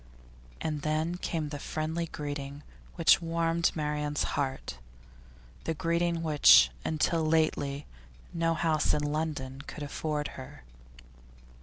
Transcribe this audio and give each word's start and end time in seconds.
And 0.61 0.81
then 0.81 1.17
came 1.17 1.49
the 1.49 1.59
friendly 1.59 2.07
greeting 2.07 2.63
which 2.95 3.21
warmed 3.21 3.71
Marian's 3.75 4.23
heart, 4.33 4.79
the 5.65 5.75
greeting 5.75 6.23
which 6.23 6.71
until 6.83 7.23
lately 7.23 7.85
no 8.33 8.55
house 8.55 8.95
in 8.95 9.03
London 9.03 9.61
could 9.67 9.83
afford 9.83 10.29
her. 10.29 10.63